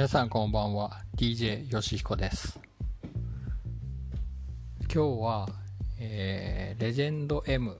[0.00, 1.02] 皆さんこんばんは。
[1.14, 2.58] DJ よしひこです。
[4.84, 5.46] 今日は、
[5.98, 7.78] えー、レジェンド M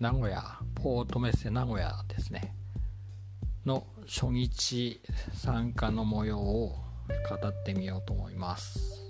[0.00, 0.42] 名古屋
[0.74, 2.52] ポートメッセ名古屋ですね。
[3.64, 5.00] の初日
[5.34, 6.74] 参加の模様を
[7.30, 9.06] 語ってみようと思います。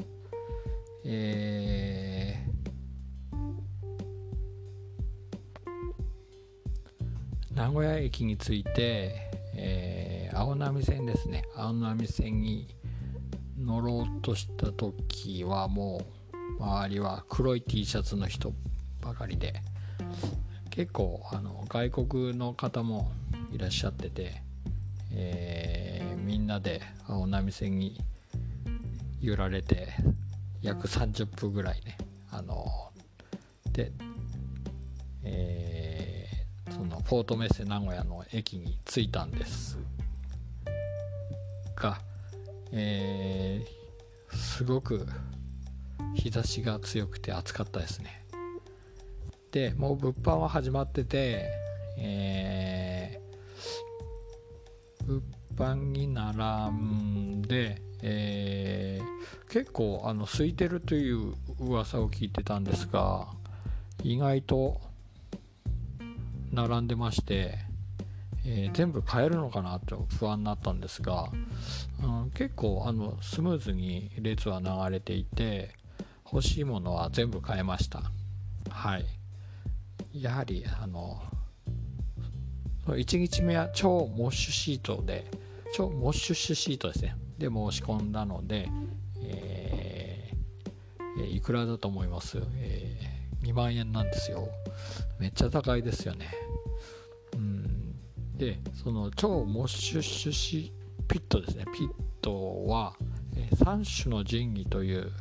[1.07, 10.01] えー、名古屋駅について、えー、
[10.35, 11.45] 青波線ですね。
[11.57, 12.75] 青波線に
[13.59, 16.03] 乗ろうとした時はも
[16.58, 18.53] う周りは黒い T シャツの人
[19.00, 19.55] ばかりで
[20.71, 23.11] 結構あの外国の方も
[23.53, 24.43] いらっしゃってて、
[25.13, 28.00] えー、みんなで青波線に
[29.21, 29.89] 揺られて
[30.63, 31.99] 約30分ぐらいね
[32.30, 32.91] あの
[33.72, 33.92] で、
[35.25, 39.78] えー、そのフォートメッセ名古屋の駅に着いたんです。
[41.83, 41.98] が、
[42.70, 45.06] えー、すごく
[46.14, 48.24] 日差しが強くて暑かったですね。
[49.50, 51.50] でもう物販は始まってて、
[51.98, 55.22] えー、物
[55.56, 63.28] 販に並んでえー、結構あの空いてるという噂を聞いてたんですが
[64.02, 64.80] 意外と
[66.50, 67.58] 並んでまして、
[68.44, 71.28] えー、全部買えるのかなと不安になったんですが、
[72.02, 75.74] うん、結構あのスムーズに列は流れていて
[76.24, 78.02] 欲しいものは全部買えました。
[78.70, 79.06] はい。
[80.12, 81.22] やはりあの
[82.86, 85.30] 1日目は超モッシュシートで
[85.72, 87.16] 超モッシュシートですね。
[87.38, 88.68] で申し込んだので、
[89.22, 94.48] えー、いくらだと思います、えー、2万円なんですよ。
[95.18, 96.30] めっちゃ高いですよね。
[98.42, 100.72] でその超モッシュシュシ
[101.06, 101.64] ピットですね。
[101.72, 101.90] ピッ
[102.20, 102.94] トは、
[103.36, 105.12] え、3種の神器という、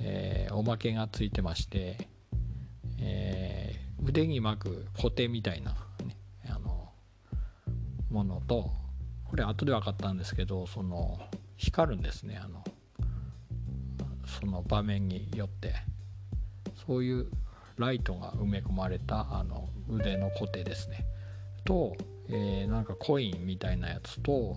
[0.00, 2.08] えー、おまけがついてまして、
[2.98, 6.16] えー、腕に巻くコテみたいな、ね、
[6.48, 6.90] あの
[8.10, 8.72] ものと
[9.24, 11.20] これ後で分かったんですけどその
[11.56, 12.40] 光るんですね。
[12.42, 12.64] あの
[14.26, 15.74] その場面によって。
[16.86, 17.30] そういう
[17.78, 21.06] ライトが埋め込まれたあの腕のコテですね。
[21.64, 21.96] と、
[22.32, 24.56] えー、なんかコインみたいなやつと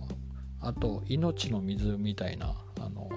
[0.60, 3.08] あと命の水みたいなあの、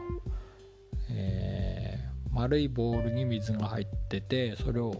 [1.09, 4.93] えー、丸いボールに水が入っててそれを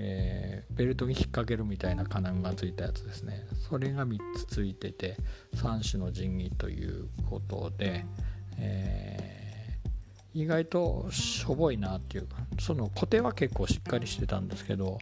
[0.00, 3.44] えー、ベルトに引っ掛けるみたいな金具がついたやつですね。
[3.68, 5.16] それが3つついてて
[5.56, 8.06] 3種の神器ということで、
[8.58, 14.98] えー、意外としょぼいなっていうかその固定は結構しっかりしてたんですけど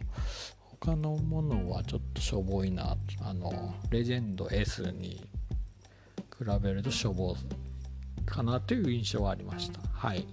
[0.79, 2.97] 他のものはちょっとしょぼいな。
[3.21, 5.27] あのレジェンド S に
[6.37, 7.35] 比べるとしょぼ
[8.25, 9.79] かなという印象はありました。
[9.93, 10.27] はい。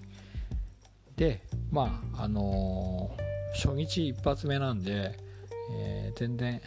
[1.16, 3.24] でまああのー
[3.54, 5.16] 初日一発目なんで、
[5.72, 6.60] えー、全然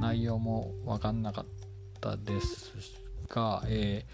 [0.00, 1.46] 内容も分かんなかっ
[2.00, 2.72] たです
[3.28, 4.04] が、え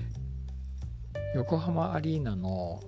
[1.34, 2.82] ー、横浜アリーナの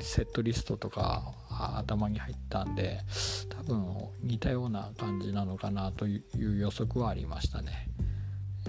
[0.00, 1.34] セットリストとか
[1.78, 3.00] 頭に入ったんで
[3.48, 3.84] 多分
[4.22, 7.88] 似たような感じなのかなという予測はありましたね。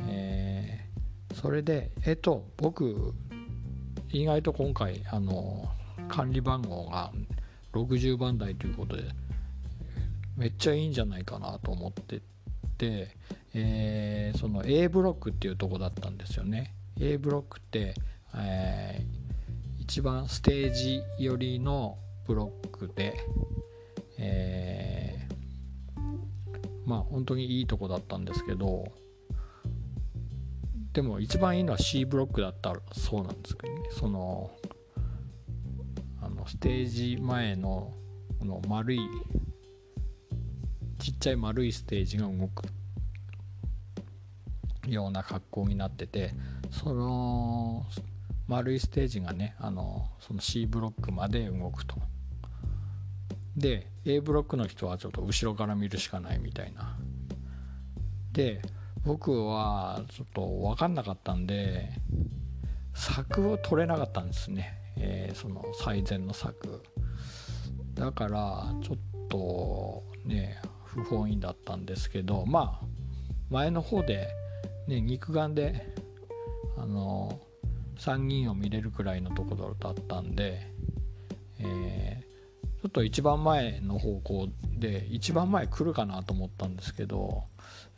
[0.07, 3.13] えー、それでえっと僕
[4.09, 5.69] 意外と今回あの
[6.07, 7.11] 管理番号が
[7.73, 9.03] 60番台ということで
[10.37, 12.21] めっちゃいいんじゃないかなと思って
[12.77, 13.15] て、
[13.53, 17.95] えー、その A ブロックっていうとこだったんですよね A ブロックって、
[18.35, 23.17] えー、一番ステージ寄りのブロックで、
[24.17, 25.99] えー、
[26.85, 28.91] まあ本当にいいとこだったんですけど
[30.93, 33.81] でも一番いいのは C ブロックだったそうなんですけどね。
[33.91, 34.51] その
[36.47, 37.93] ステージ前の
[38.39, 38.99] この丸い
[40.99, 42.63] ちっちゃい丸いステージが動く
[44.87, 46.31] ような格好になってて
[46.71, 47.85] その
[48.47, 51.95] 丸いステージがねあのその C ブロックまで動くと。
[53.55, 56.97] で A ブロックの人はちょっと後ろから見るしかないみたいな。
[58.31, 58.61] で
[59.05, 61.89] 僕はちょっと分かんなかったんで
[62.93, 64.79] 柵を取れなかったんですね。
[64.97, 66.83] えー、その最善の策
[67.93, 72.85] だからちょっとね不本意だったんですけどまあ
[73.49, 74.29] 前の方で、
[74.87, 75.95] ね、肉眼で
[76.77, 77.39] あの
[77.97, 80.67] 参議院を見れるくらいのところだったんで、
[81.59, 82.23] え、
[82.83, 87.45] ちょっと一番前の方向で一番前来るかなと思ったんですけど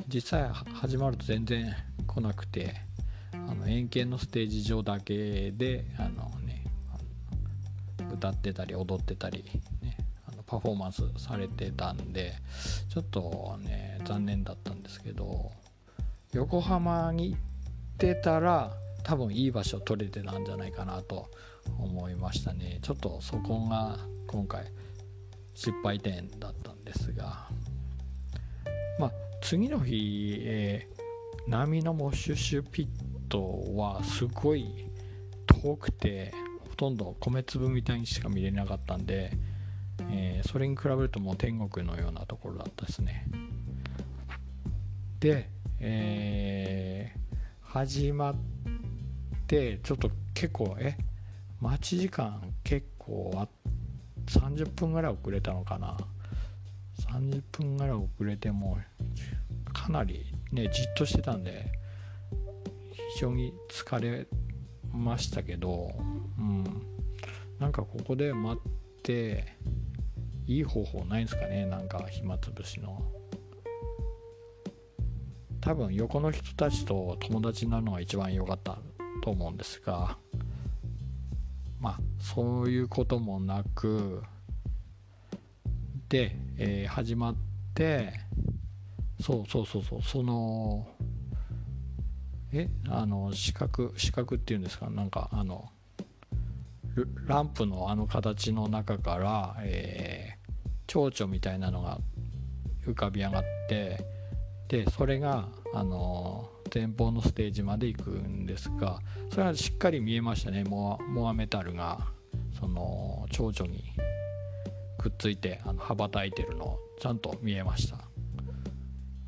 [0.08, 1.74] 実際始まると全然
[2.06, 2.76] 来なくて
[3.34, 6.66] あの円形のステージ上だけであの、ね、
[8.14, 9.46] 歌ってたり踊ってたり、
[9.82, 9.98] ね、
[10.32, 12.36] あのパフォーマンスされてたんで
[12.88, 15.52] ちょっとね残念だったんですけど
[16.32, 17.40] 横浜に行っ
[17.98, 18.72] てたら
[19.02, 21.32] 多分いい場所取れてたんじゃないかなと
[21.78, 22.80] 思いましたね。
[22.82, 23.98] ちょっとそこが
[24.28, 24.66] 今回
[25.54, 27.50] 失敗点だったんですが。
[29.00, 34.90] まあ次の日、えー、波のモッシュシュピットはすごい
[35.46, 36.34] 遠くて
[36.70, 39.32] ほとんど米粒みたいにしか見れなかったんで、
[40.12, 43.26] えー、それに比べるともう天国のようなところだったですね。
[45.20, 48.36] で、えー、始まっ
[49.48, 50.98] てちょっと結構え
[51.62, 53.48] 待ち時間結構あ
[54.28, 55.98] 30分ぐらい遅れたのかな。
[57.12, 58.78] 30分ぐらい遅れても
[59.74, 61.72] かなりねじっとしてたんで
[63.14, 64.28] 非常に疲れ
[64.94, 65.92] ましたけど
[66.38, 66.64] うん。
[67.60, 69.56] なんかここで待って
[70.46, 71.66] いい方法ないんですかね？
[71.66, 73.02] なんか暇つぶしの。
[75.62, 78.78] 多分横の人たちと友達になるのが一番良かった
[79.24, 80.18] と思うんですが。
[81.80, 84.24] まあそういうこともなく
[86.10, 87.36] で、えー、始まっ
[87.74, 88.14] て
[89.22, 90.88] そうそうそうそうその
[92.54, 94.90] えあの四角四角っていうんですか？
[94.90, 95.70] なんかあの
[97.26, 102.00] ランプのあの形の中から、えー、蝶々みたいなのが
[102.86, 104.06] 浮かび上がって
[104.70, 109.00] でそれがあの前方のステージまで行くんですが
[109.32, 110.64] それはしっかり見えましたね。
[110.64, 112.00] モアモアメタルが
[112.60, 113.84] その蝶々に
[114.98, 117.98] くっついてあの羽ばたいてるのちゃんと見えました。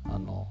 [0.04, 0.46] あの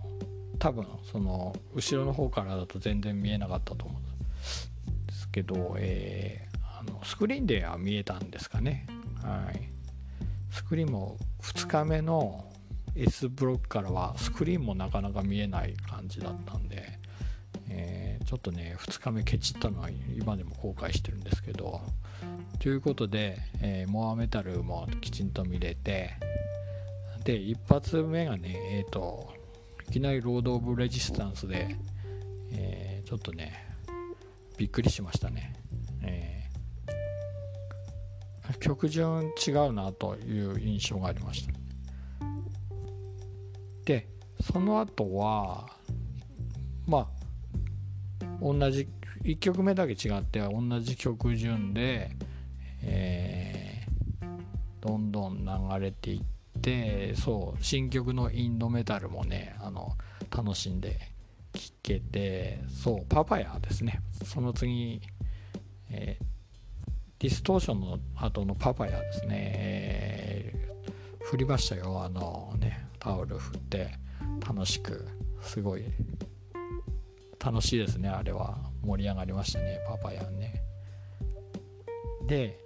[0.59, 8.87] 多分その後ろの方からだと全然見えなかったと思うんですけど、えー、あのスクリーンでは見えたんですかね。
[9.21, 9.69] はい。
[10.51, 12.45] スクリーンも2日目の
[12.97, 16.99] S ブロックからはスクリーンもなかなか見えない感じだったんで、
[17.69, 21.81] えー、ちょっとね2日目ケチったのは今でも後悔してるんですけど。
[22.59, 26.15] ということで、えー、モアメタルもきちんと見れて
[27.23, 29.33] で一発目がねえっ、ー、と
[29.89, 31.77] いきなりロード・オブ・レジスタンスで、
[32.51, 33.67] えー、ちょっとね
[34.57, 35.53] びっくりしましたね、
[36.01, 41.66] えー、曲順違うなという印象がありました。
[44.51, 45.67] その後は
[46.85, 47.07] まあ
[48.41, 48.87] 同じ
[49.23, 52.11] 1曲目だけ違っては同じ曲順で、
[52.81, 59.97] えー、どんどん流れていってそう新曲のインドメタルもねあの
[60.35, 60.97] 楽しんで
[61.53, 64.01] 聴けてそうパパヤですね。
[64.23, 65.01] その次、
[65.89, 66.23] えー、
[67.19, 72.01] ディストーションの後のパパヤですね、えー、振りましたよ。
[72.03, 74.06] あのねタオル振って。
[74.47, 75.05] 楽しく
[75.41, 75.83] すごい
[77.43, 78.57] 楽しいですねあれは。
[78.83, 80.61] 盛り上がりましたねパパヤンね。
[82.25, 82.57] で、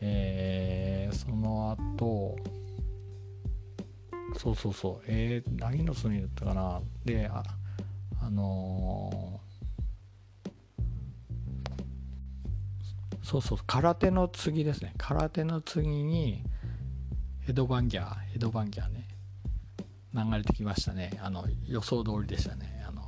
[0.00, 2.36] えー、その後
[4.36, 6.80] そうそうそうえー、何の隅だったかな。
[7.04, 7.42] であ
[8.20, 10.50] あのー、
[13.22, 14.92] そうそう空手の次ですね。
[14.98, 16.42] 空手の次に
[17.40, 19.07] ヘドバンギャーヘドバンギャーね。
[20.24, 21.18] 流れてきましたね。
[21.22, 22.84] あの予想通りでしたね。
[22.86, 23.02] あの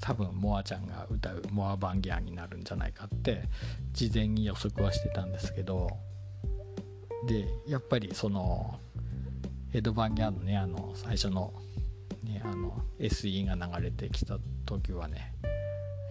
[0.00, 3.42] 多分モアちゃんが歌うモアバンギャーになるんじゃないかって
[3.92, 5.90] 事前に予測はしてたんですけど
[7.26, 8.78] でやっぱりその
[9.70, 11.52] ヘドバンギャーのねあの最初の,、
[12.24, 15.34] ね、あの SE が流れてきた時はね、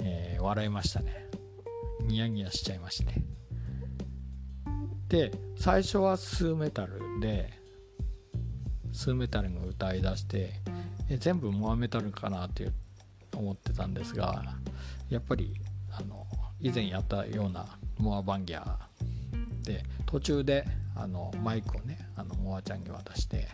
[0.04, 1.30] えー、笑いましたね。
[2.10, 3.24] ニヤニヤしちゃいましたね
[5.08, 7.59] で最初はスーメタルで
[9.00, 10.52] スーメタルが歌いだして
[11.10, 12.70] え全部モアメタルかなって
[13.34, 14.44] 思ってたんですが
[15.10, 15.56] やっぱり
[15.98, 16.28] あの
[16.60, 17.66] 以前やったような
[17.98, 20.66] モアバンギャーで途中で
[20.98, 23.48] あのマイクをねあのモアちゃんに渡して、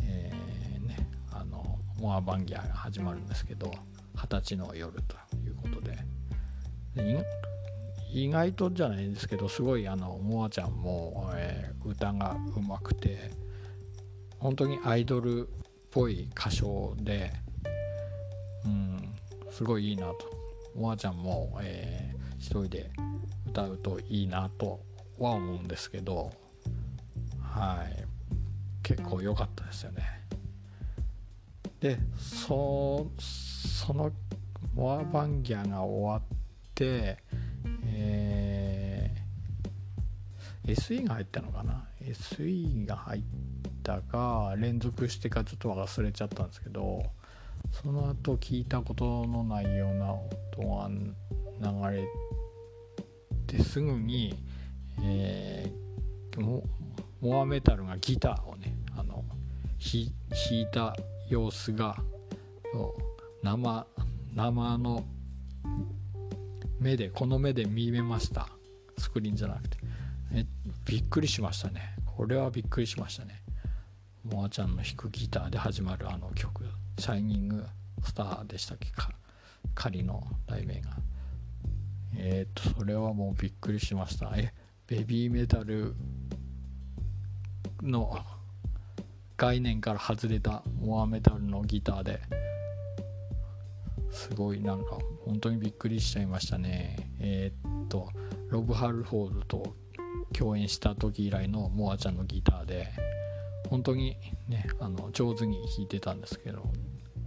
[0.00, 3.70] えー、ね、あのモアバンギャーが始まるんですけど
[4.14, 5.98] 二十歳の夜ということで。
[8.14, 13.32] 意外とじゃないんですけどすごいあのモアちゃんも、えー、歌がうまくて
[14.44, 15.50] 本当にアイドルっ
[15.90, 17.32] ぽい歌唱で、
[18.66, 19.14] うん、
[19.50, 20.16] すごいいいなと。
[20.76, 22.90] モアちゃんも、えー、一人で
[23.46, 24.80] 歌うといいなと
[25.18, 26.30] は思うんですけど、
[27.40, 28.04] はい、
[28.82, 30.02] 結構良かったですよね。
[31.80, 34.12] で、そその
[34.74, 36.38] モアバンギャが終わっ
[36.74, 37.16] て、
[37.86, 43.53] えー、SE が入ったのかな？SE が入って
[43.84, 47.04] たか連続してかちょっと忘れちゃったんですけど
[47.70, 50.28] その後聞いたことのないような音
[50.76, 50.88] が
[51.90, 52.08] 流れ
[53.46, 54.34] てすぐに、
[55.02, 56.64] えー、モ
[57.20, 59.24] モアメタルがギターをねあの
[59.78, 60.96] 弾いた
[61.28, 61.96] 様子が
[63.42, 63.86] 生
[64.34, 65.04] 生の
[66.80, 68.48] 目でこの目で見えました。
[68.98, 69.78] スクリーンじゃなくて。
[70.32, 70.44] え
[70.84, 71.96] びっくりしましたね。
[72.04, 73.43] これはびっくりしましたね。
[74.24, 76.64] モアちゃんの弾くギターで始まるあの曲
[76.98, 77.66] 「シャイニング
[78.02, 78.90] スター」でしたっけ？
[78.90, 79.10] か
[79.74, 80.96] 仮の題名が。
[82.16, 84.32] えー、っとそれはもうびっくりしました。
[84.36, 84.54] え
[84.86, 85.94] ベビーメタル
[87.82, 88.16] の
[89.36, 92.20] 概念から外れたモアメタルのギターで。
[94.10, 97.10] すごいなんか本当にびっくりしちゃいましたね。
[97.18, 98.08] えー、っと
[98.48, 99.76] ロブ・ハルフォードと
[100.32, 102.88] 共演した時以来のモアちゃんのギターで。
[103.68, 104.16] 本当に
[104.48, 106.62] ねあの上手に弾いてたんですけど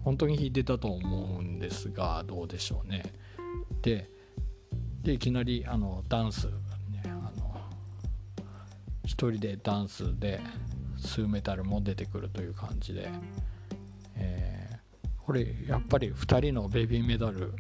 [0.04, 3.04] 本当に弾いてたと思うんですがどうでしょうね。
[3.82, 4.10] で
[5.02, 7.62] でいきなりあのダンス、ね、あの
[9.06, 10.42] 一人でダンスで
[10.98, 13.10] スーメタルも出てくるという感じで、
[14.16, 17.54] えー、これやっぱり2人のベビーメダル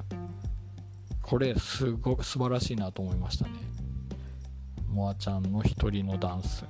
[1.22, 3.52] これすごく素晴らしいなと思いましたね。
[4.90, 6.66] モアちゃんの一人のダンス。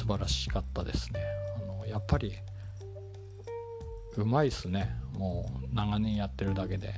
[0.00, 1.20] 素晴らしかったですね。
[1.62, 2.32] あのやっぱり
[4.16, 4.96] うまいっすね。
[5.12, 6.94] もう長年やってるだけで。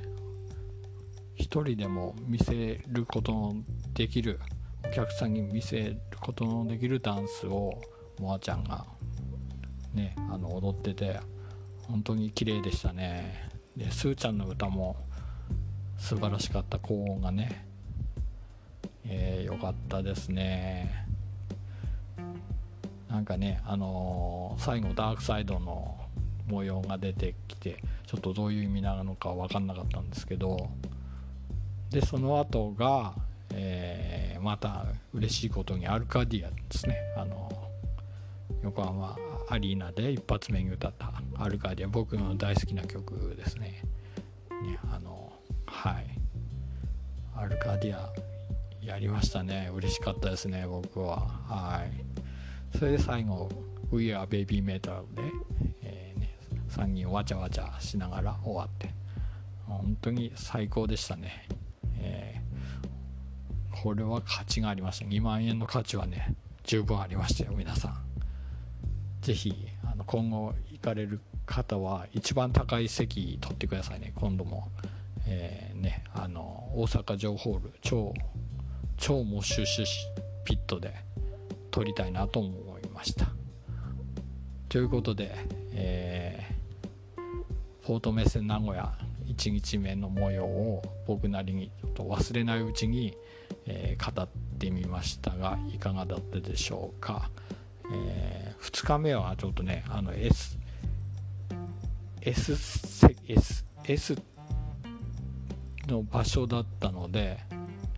[1.35, 3.55] 一人でも見せることの
[3.93, 4.39] できる
[4.87, 7.73] お客さんに見せることのできるダンスを
[8.19, 8.85] モアちゃんが
[9.93, 11.19] ねあの踊ってて
[11.89, 13.49] 本当に綺麗でしたね。
[13.75, 14.95] でスーちゃんの歌も
[15.97, 16.79] 素晴らしかった。
[16.79, 17.67] 高音がね
[19.03, 21.02] えー、かったですね。
[23.13, 25.99] なんかねあのー、最後ダークサイドの
[26.47, 27.77] 模様が出てきて
[28.07, 30.71] ちょっとどういう意味なのか分かんなかったんですけど
[31.91, 33.13] でその後が、
[33.53, 36.97] えー、また嬉しいことにアルカディアですね。
[37.15, 37.51] あの
[38.63, 39.15] 横浜
[39.47, 41.89] アリーナで一発目に歌ったアルカディア。
[41.89, 43.83] 僕の大好きな曲ですね。
[44.63, 45.31] ねあの
[45.67, 46.07] はい。
[47.35, 48.11] アルカディア
[48.81, 49.69] やりましたね。
[49.71, 51.27] 嬉しかったですね僕は。
[51.47, 52.13] はい。
[52.77, 53.49] それで最後
[53.91, 55.21] 「We Are Baby Metal で」
[55.83, 56.35] えーね、
[56.69, 58.93] 3人わちゃわちゃしながら終わって。
[59.67, 61.47] 本当に最高でしたね。
[61.97, 62.41] え
[63.83, 65.05] これは価値がありました。
[65.05, 68.03] 2万円の価値はね十分ありましたよ皆さん。
[69.21, 69.55] 是非
[70.05, 74.11] 今後行かれる方は一番高い席取ってくださいね。
[74.15, 74.69] 今度も、
[75.25, 78.13] えー、ねあの大阪城ホール超
[78.97, 79.85] 超モッシュシュ
[80.43, 80.93] ピットで。
[81.73, 83.25] 撮りたいなと思いました。
[84.69, 85.35] ということで、
[85.73, 88.93] えー、フォートメッセ名古屋
[89.25, 93.17] 1日目の模様を僕なりにちょっと忘れないうちに、
[93.65, 94.27] えー、語っ
[94.59, 97.31] てみましたがいかがだったでしょうか、
[97.91, 100.59] えー、2日目はちょっとねあの S
[102.21, 102.53] S,
[103.27, 104.15] S, S
[105.87, 107.39] の場所だったので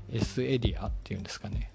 [0.09, 1.74] S エリアっていうんですかね。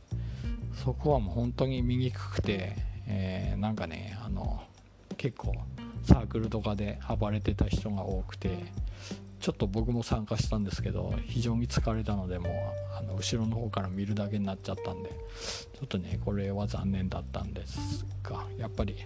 [0.82, 2.74] そこはもう本当に見にくくて、
[3.06, 4.62] えー、なんかねあの
[5.18, 5.54] 結構
[6.02, 8.64] サークルとかで暴れてた人が多くて
[9.40, 12.52] ちょっと僕も参加したんですけど非常に疲れたのでもう
[12.98, 18.96] あの後ろの方から見るだけになっちゃったんでちょっとねこれは残念だったんですがやっぱり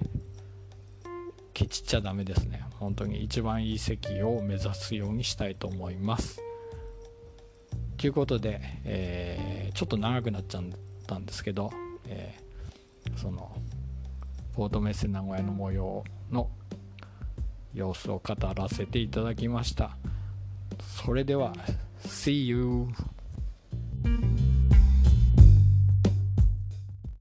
[1.55, 2.65] ケチっちゃダメですね。
[2.81, 6.41] 本当に一番いい席を目指すようにしたいと思います。
[7.97, 10.71] ということで、えー、ちょっと長くなっちゃうん
[11.05, 11.71] ったんですけど、
[12.07, 13.55] えー、その
[14.55, 16.51] ポートメッセ名古屋の模様の
[17.75, 19.97] 様子を語らせていただきました。
[20.81, 21.53] それでは
[22.05, 22.89] See you!